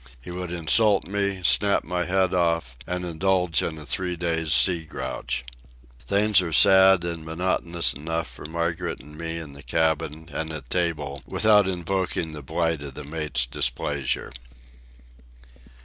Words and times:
He 0.19 0.31
would 0.31 0.51
insult 0.51 1.05
me, 1.05 1.43
snap 1.43 1.83
my 1.83 2.05
head 2.05 2.33
off, 2.33 2.75
and 2.87 3.05
indulge 3.05 3.61
in 3.61 3.77
a 3.77 3.85
three 3.85 4.15
days' 4.15 4.51
sea 4.51 4.83
grouch. 4.83 5.45
Things 6.07 6.41
are 6.41 6.51
sad 6.51 7.03
and 7.03 7.23
monotonous 7.23 7.93
enough 7.93 8.27
for 8.27 8.45
Margaret 8.47 8.99
and 8.99 9.15
me 9.15 9.37
in 9.37 9.53
the 9.53 9.61
cabin 9.61 10.27
and 10.33 10.51
at 10.51 10.71
table, 10.71 11.21
without 11.27 11.67
invoking 11.67 12.31
the 12.31 12.41
blight 12.41 12.81
of 12.81 12.95
the 12.95 13.03
mate's 13.03 13.45
displeasure. 13.45 14.31